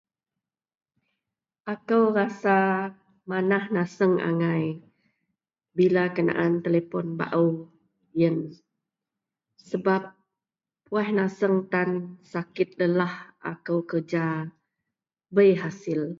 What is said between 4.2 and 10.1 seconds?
angai bila kenaan telepon bao iyen Sebab